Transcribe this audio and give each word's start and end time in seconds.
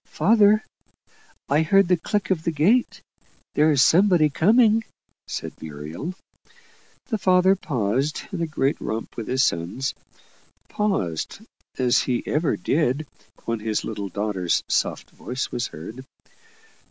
"Father, 0.07 0.63
I 1.47 1.59
hear 1.61 1.83
the 1.83 1.95
click 1.95 2.31
of 2.31 2.43
the 2.43 2.49
gate. 2.51 3.03
There's 3.53 3.83
somebody 3.83 4.31
coming," 4.31 4.83
said 5.27 5.53
Muriel. 5.61 6.15
The 7.09 7.19
father 7.19 7.55
paused 7.55 8.23
in 8.31 8.41
a 8.41 8.47
great 8.47 8.81
romp 8.81 9.15
with 9.15 9.27
his 9.27 9.43
sons 9.43 9.93
paused, 10.69 11.41
as 11.77 11.99
he 11.99 12.25
ever 12.25 12.57
did 12.57 13.05
when 13.45 13.59
his 13.59 13.83
little 13.83 14.09
daughter's 14.09 14.63
soft 14.67 15.11
voice 15.11 15.51
was 15.51 15.67
heard. 15.67 16.03